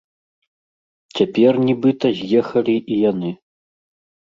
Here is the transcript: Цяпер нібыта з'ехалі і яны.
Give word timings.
Цяпер 1.21 1.53
нібыта 1.67 2.07
з'ехалі 2.23 2.77
і 2.91 3.03
яны. 3.11 3.31